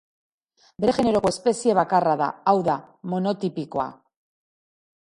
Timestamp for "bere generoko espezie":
0.85-1.75